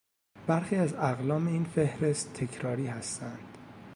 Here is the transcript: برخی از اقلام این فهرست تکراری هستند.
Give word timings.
برخی 0.47 0.75
از 0.75 0.93
اقلام 0.93 1.47
این 1.47 1.63
فهرست 1.63 2.33
تکراری 2.33 2.87
هستند. 2.87 3.57